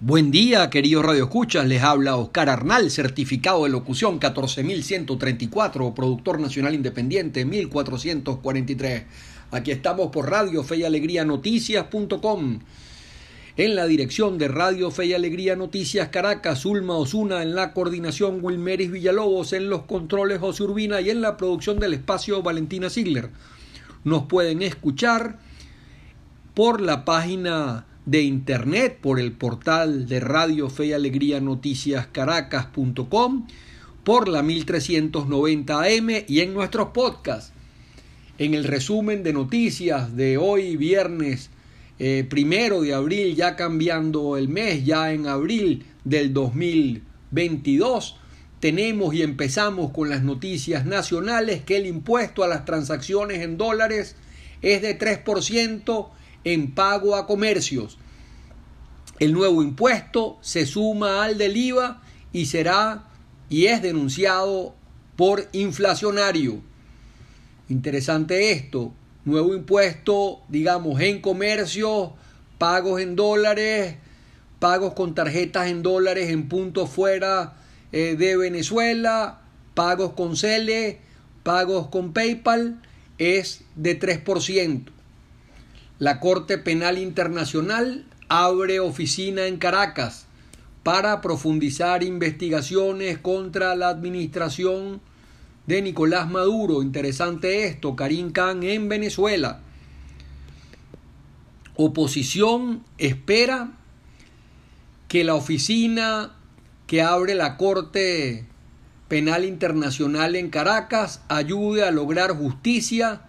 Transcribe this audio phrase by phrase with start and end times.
[0.00, 1.66] Buen día, queridos radioescuchas.
[1.66, 9.04] Les habla Oscar Arnal, certificado de locución 14134, productor nacional independiente 1443.
[9.52, 12.58] Aquí estamos por Radio Fe y Alegría Noticias.com.
[13.56, 18.40] En la dirección de Radio Fe y Alegría Noticias Caracas, Ulma Osuna, en la coordinación
[18.42, 23.30] Wilmeris Villalobos, en los controles José Urbina y en la producción del espacio Valentina Ziegler.
[24.04, 25.38] Nos pueden escuchar
[26.52, 33.46] por la página de internet por el portal de Radio Fe y Alegría Noticias Caracas.com,
[34.04, 37.52] por la 1390 AM y en nuestros podcasts.
[38.38, 41.50] En el resumen de noticias de hoy, viernes
[41.98, 48.16] eh, primero de abril, ya cambiando el mes, ya en abril del 2022,
[48.60, 54.14] tenemos y empezamos con las noticias nacionales que el impuesto a las transacciones en dólares
[54.62, 56.08] es de 3%
[56.44, 57.98] en pago a comercios.
[59.18, 63.04] El nuevo impuesto se suma al del IVA y será
[63.48, 64.74] y es denunciado
[65.16, 66.60] por inflacionario.
[67.68, 68.92] Interesante esto.
[69.24, 72.12] Nuevo impuesto, digamos, en comercio,
[72.58, 73.96] pagos en dólares,
[74.58, 77.56] pagos con tarjetas en dólares en puntos fuera
[77.92, 79.40] eh, de Venezuela,
[79.74, 81.00] pagos con Cele,
[81.42, 82.82] pagos con PayPal,
[83.18, 84.84] es de 3%.
[85.98, 90.26] La Corte Penal Internacional abre oficina en Caracas
[90.82, 95.00] para profundizar investigaciones contra la administración
[95.66, 96.82] de Nicolás Maduro.
[96.82, 99.60] Interesante esto, Karim Khan en Venezuela.
[101.74, 103.72] Oposición espera
[105.08, 106.32] que la oficina
[106.86, 108.46] que abre la Corte
[109.08, 113.22] Penal Internacional en Caracas ayude a lograr justicia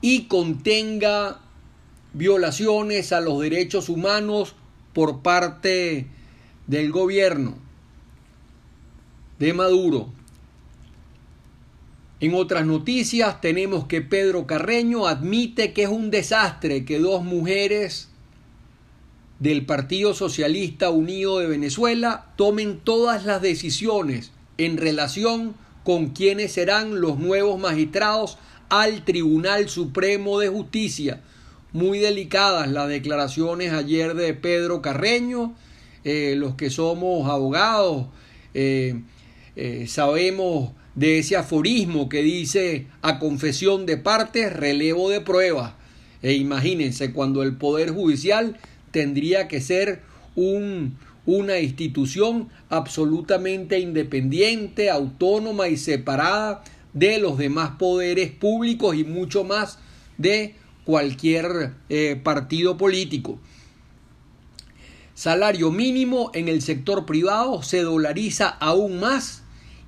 [0.00, 1.40] y contenga
[2.16, 4.54] violaciones a los derechos humanos
[4.94, 6.06] por parte
[6.66, 7.58] del gobierno
[9.38, 10.08] de Maduro.
[12.18, 18.08] En otras noticias tenemos que Pedro Carreño admite que es un desastre que dos mujeres
[19.38, 25.54] del Partido Socialista Unido de Venezuela tomen todas las decisiones en relación
[25.84, 28.38] con quienes serán los nuevos magistrados
[28.70, 31.20] al Tribunal Supremo de Justicia
[31.76, 35.54] muy delicadas las declaraciones ayer de Pedro Carreño.
[36.04, 38.06] Eh, los que somos abogados
[38.54, 39.02] eh,
[39.56, 45.74] eh, sabemos de ese aforismo que dice a confesión de partes, relevo de pruebas.
[46.22, 48.56] E imagínense cuando el Poder Judicial
[48.90, 50.00] tendría que ser
[50.34, 56.64] un, una institución absolutamente independiente, autónoma y separada
[56.94, 59.78] de los demás poderes públicos y mucho más
[60.16, 60.54] de
[60.86, 63.38] cualquier eh, partido político.
[65.14, 69.42] Salario mínimo en el sector privado se dolariza aún más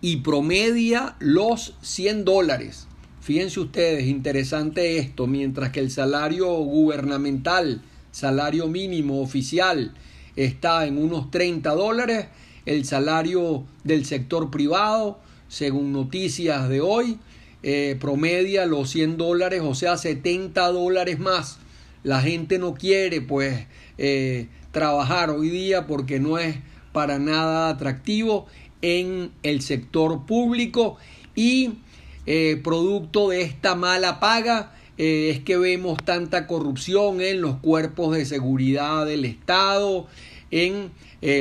[0.00, 2.86] y promedia los 100 dólares.
[3.20, 9.94] Fíjense ustedes, interesante esto, mientras que el salario gubernamental, salario mínimo oficial,
[10.36, 12.26] está en unos 30 dólares,
[12.66, 15.18] el salario del sector privado,
[15.48, 17.18] según noticias de hoy,
[17.66, 21.56] eh, promedia los 100 dólares, o sea, 70 dólares más.
[22.02, 23.66] La gente no quiere pues
[23.96, 26.56] eh, trabajar hoy día porque no es
[26.92, 28.44] para nada atractivo
[28.82, 30.98] en el sector público
[31.34, 31.78] y
[32.26, 38.26] eh, producto de esta mala paga es que vemos tanta corrupción en los cuerpos de
[38.26, 40.06] seguridad del Estado,
[40.54, 40.92] en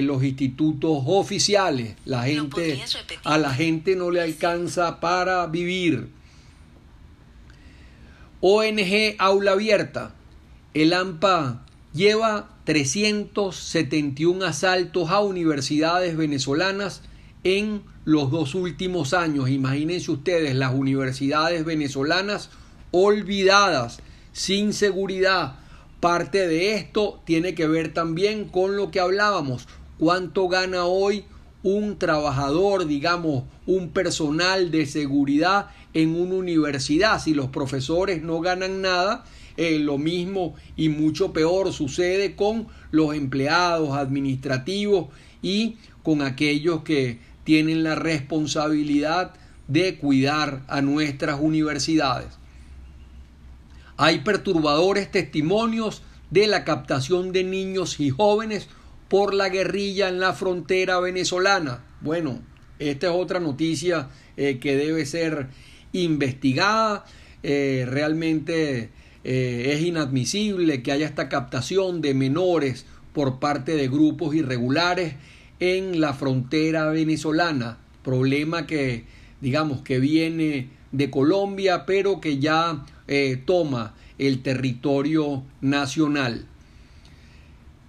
[0.08, 1.96] los institutos oficiales.
[2.06, 2.82] La gente,
[3.24, 6.10] a la gente no le alcanza para vivir.
[8.42, 10.16] ONG Aula Abierta.
[10.74, 17.04] El AMPA lleva 371 asaltos a universidades venezolanas
[17.44, 19.50] en los dos últimos años.
[19.50, 22.50] Imagínense ustedes las universidades venezolanas
[22.92, 24.00] olvidadas,
[24.32, 25.60] sin seguridad,
[26.04, 31.24] Parte de esto tiene que ver también con lo que hablábamos, cuánto gana hoy
[31.64, 37.22] un trabajador, digamos, un personal de seguridad en una universidad.
[37.22, 39.24] Si los profesores no ganan nada,
[39.56, 45.08] eh, lo mismo y mucho peor sucede con los empleados administrativos
[45.42, 49.36] y con aquellos que tienen la responsabilidad
[49.70, 52.43] de cuidar a nuestras universidades.
[53.98, 56.02] Hay perturbadores testimonios
[56.32, 58.68] de la captación de niños y jóvenes
[59.08, 61.84] por la guerrilla en la frontera venezolana.
[62.02, 62.42] Bueno,
[62.80, 65.50] esta es otra noticia eh, que debe ser
[65.92, 67.06] investigada.
[67.44, 68.90] Eh, realmente
[69.24, 75.16] eh, es inadmisible que haya esta captación de menores por parte de grupos irregulares
[75.60, 79.06] en la frontera venezolana, problema que
[79.40, 86.46] digamos que viene de Colombia pero que ya eh, toma el territorio nacional.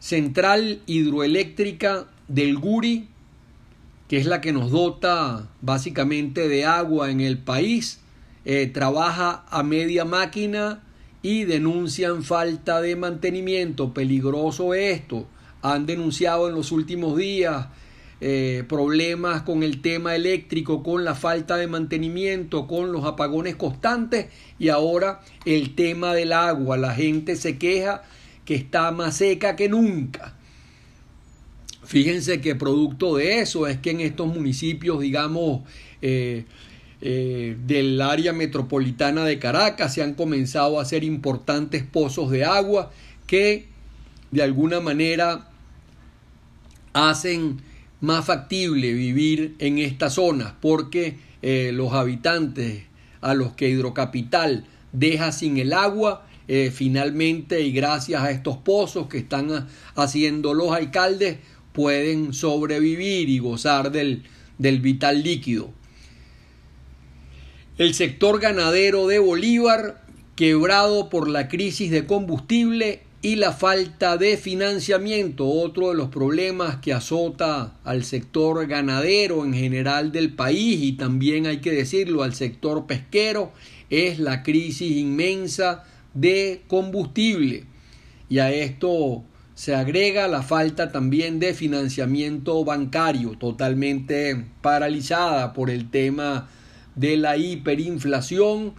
[0.01, 3.09] Central hidroeléctrica del Guri,
[4.09, 8.01] que es la que nos dota básicamente de agua en el país,
[8.45, 10.83] eh, trabaja a media máquina
[11.23, 13.95] y denuncian falta de mantenimiento.
[13.95, 15.27] Peligroso esto.
[15.63, 17.69] Han denunciado en los últimos días
[18.21, 24.27] eh, problemas con el tema eléctrico, con la falta de mantenimiento, con los apagones constantes
[24.59, 26.77] y ahora el tema del agua.
[26.77, 28.03] La gente se queja
[28.45, 30.37] que está más seca que nunca.
[31.85, 35.63] Fíjense que producto de eso es que en estos municipios, digamos,
[36.01, 36.45] eh,
[37.01, 42.91] eh, del área metropolitana de Caracas se han comenzado a hacer importantes pozos de agua
[43.27, 43.67] que
[44.31, 45.51] de alguna manera
[46.95, 47.61] hacen
[48.05, 52.85] más factible vivir en estas zonas porque eh, los habitantes
[53.21, 59.09] a los que Hidrocapital deja sin el agua eh, finalmente y gracias a estos pozos
[59.09, 61.39] que están haciendo los alcaldes
[61.73, 64.25] pueden sobrevivir y gozar del,
[64.59, 65.73] del vital líquido.
[67.79, 70.05] El sector ganadero de Bolívar,
[70.37, 76.77] quebrado por la crisis de combustible y la falta de financiamiento, otro de los problemas
[76.77, 82.35] que azota al sector ganadero en general del país y también hay que decirlo al
[82.35, 83.51] sector pesquero,
[83.89, 87.65] es la crisis inmensa de combustible.
[88.29, 89.25] Y a esto
[89.55, 96.51] se agrega la falta también de financiamiento bancario, totalmente paralizada por el tema
[96.95, 98.75] de la hiperinflación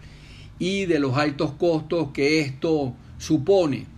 [0.60, 3.95] y de los altos costos que esto supone.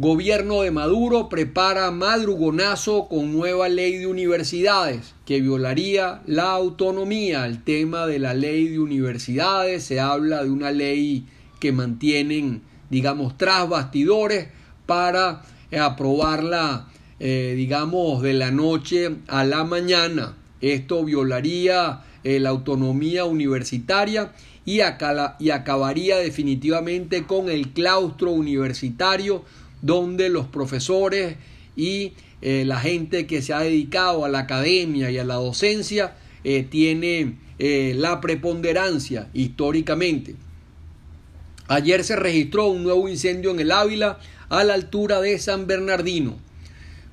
[0.00, 7.44] Gobierno de Maduro prepara madrugonazo con nueva ley de universidades que violaría la autonomía.
[7.46, 11.26] El tema de la ley de universidades se habla de una ley
[11.58, 14.46] que mantienen, digamos, tras bastidores
[14.86, 15.42] para
[15.76, 16.86] aprobarla,
[17.18, 20.36] eh, digamos, de la noche a la mañana.
[20.60, 24.30] Esto violaría eh, la autonomía universitaria
[24.64, 24.78] y,
[25.40, 29.42] y acabaría definitivamente con el claustro universitario
[29.82, 31.36] donde los profesores
[31.76, 36.16] y eh, la gente que se ha dedicado a la academia y a la docencia
[36.44, 40.36] eh, tiene la preponderancia históricamente.
[41.66, 46.38] Ayer se registró un nuevo incendio en el Ávila a la altura de San Bernardino.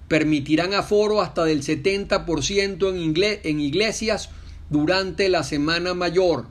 [0.08, 4.30] Permitirán aforo hasta del 70% en, en iglesias
[4.70, 6.46] durante la Semana Mayor.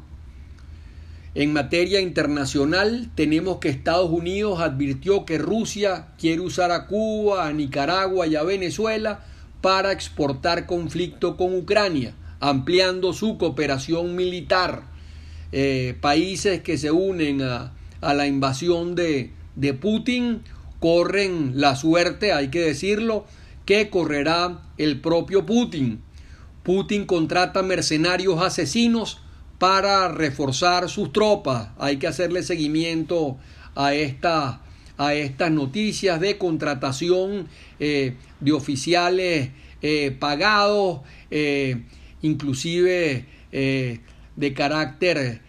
[1.35, 7.53] En materia internacional, tenemos que Estados Unidos advirtió que Rusia quiere usar a Cuba, a
[7.53, 9.25] Nicaragua y a Venezuela
[9.61, 14.85] para exportar conflicto con Ucrania, ampliando su cooperación militar.
[15.51, 20.43] Eh, países que se unen a, a la invasión de, de Putin
[20.79, 23.25] corren la suerte, hay que decirlo,
[23.65, 26.01] que correrá el propio Putin.
[26.63, 29.24] Putin contrata mercenarios asesinos
[29.59, 31.69] para reforzar sus tropas.
[31.79, 33.37] Hay que hacerle seguimiento
[33.75, 34.61] a, esta,
[34.97, 37.49] a estas noticias de contratación
[37.79, 39.51] eh, de oficiales
[39.83, 41.83] eh, pagados, eh,
[42.23, 45.41] inclusive de carácter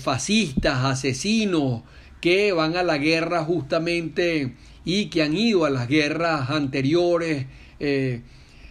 [0.00, 1.82] fascistas, asesinos,
[2.20, 7.46] que van a la guerra justamente y que han ido a las guerras anteriores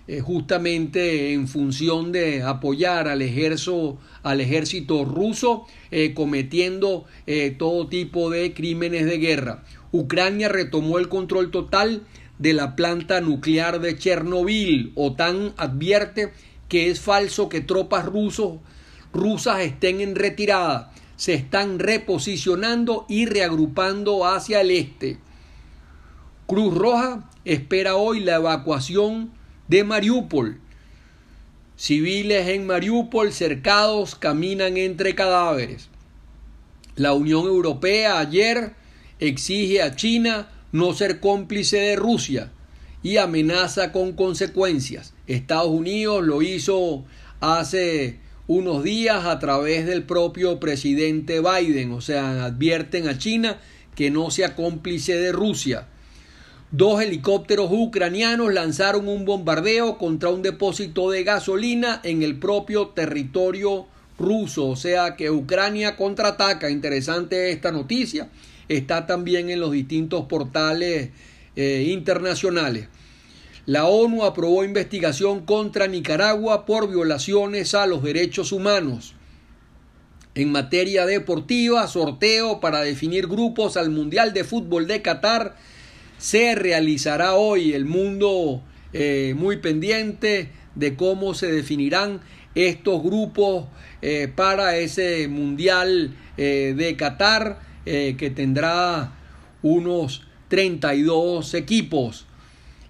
[0.08, 7.90] eh, justamente en función de apoyar al ejército, al ejército ruso eh, cometiendo eh, todo
[7.90, 9.66] tipo de crímenes de guerra.
[9.92, 12.04] Ucrania retomó el control total
[12.40, 14.94] de la planta nuclear de Chernobyl.
[14.96, 16.32] OTAN advierte
[16.70, 20.94] que es falso que tropas rusas estén en retirada.
[21.18, 25.20] Se están reposicionando y reagrupando hacia el este.
[26.46, 29.37] Cruz Roja espera hoy la evacuación
[29.68, 30.60] de Mariupol.
[31.76, 35.90] Civiles en Mariupol cercados caminan entre cadáveres.
[36.96, 38.74] La Unión Europea ayer
[39.20, 42.52] exige a China no ser cómplice de Rusia
[43.04, 45.14] y amenaza con consecuencias.
[45.28, 47.06] Estados Unidos lo hizo
[47.40, 53.60] hace unos días a través del propio presidente Biden, o sea, advierten a China
[53.96, 55.88] que no sea cómplice de Rusia.
[56.72, 63.86] Dos helicópteros ucranianos lanzaron un bombardeo contra un depósito de gasolina en el propio territorio
[64.20, 66.70] ruso, o sea que Ucrania contraataca.
[66.70, 68.30] Interesante esta noticia.
[68.68, 71.12] Está también en los distintos portales
[71.56, 72.90] eh, internacionales.
[73.66, 79.14] La ONU aprobó investigación contra Nicaragua por violaciones a los derechos humanos.
[80.36, 85.56] En materia deportiva, sorteo para definir grupos al Mundial de Fútbol de Qatar
[86.18, 87.74] se realizará hoy.
[87.74, 88.62] El mundo
[88.94, 92.22] eh, muy pendiente de cómo se definirán
[92.56, 93.66] estos grupos
[94.02, 99.14] eh, para ese Mundial eh, de Qatar que tendrá
[99.62, 102.26] unos 32 equipos.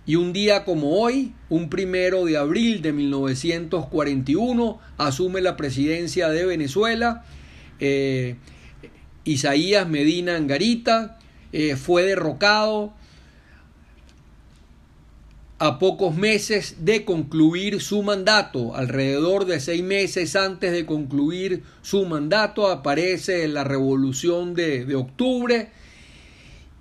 [0.08, 6.48] Y un día como hoy, un primero de abril de 1941, asume la presidencia de
[6.48, 7.26] Venezuela.
[9.24, 11.20] Isaías Medina Angarita
[11.76, 12.97] fue derrocado
[15.60, 18.76] a pocos meses de concluir su mandato.
[18.76, 25.70] Alrededor de seis meses antes de concluir su mandato aparece la revolución de, octubre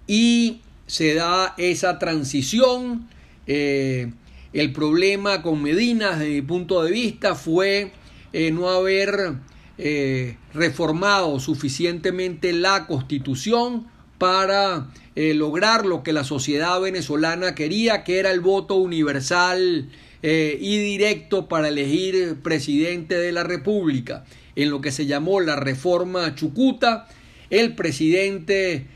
[0.07, 3.09] y se da esa transición
[3.47, 4.13] eh,
[4.53, 7.93] el problema con Medina, desde mi punto de vista, fue
[8.33, 9.35] eh, no haber
[9.79, 13.87] eh, reformado suficientemente la constitución
[14.19, 19.89] para lograr lo que la sociedad venezolana quería, que era el voto universal
[20.23, 24.25] y directo para elegir presidente de la República.
[24.57, 27.09] En lo que se llamó la reforma Chucuta,
[27.49, 28.87] el presidente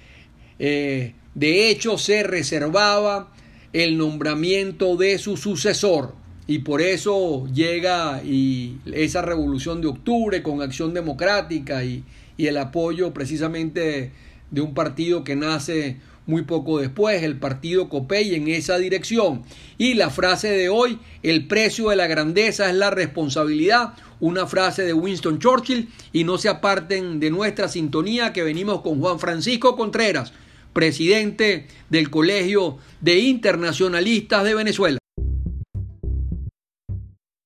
[0.58, 1.14] de
[1.70, 3.32] hecho se reservaba
[3.72, 6.14] el nombramiento de su sucesor.
[6.46, 12.02] Y por eso llega y esa revolución de octubre con acción democrática y,
[12.36, 14.10] y el apoyo precisamente
[14.50, 19.42] de un partido que nace muy poco después, el partido Copey en esa dirección.
[19.78, 24.84] Y la frase de hoy, el precio de la grandeza es la responsabilidad, una frase
[24.84, 29.76] de Winston Churchill, y no se aparten de nuestra sintonía que venimos con Juan Francisco
[29.76, 30.32] Contreras
[30.72, 34.99] presidente del Colegio de Internacionalistas de Venezuela.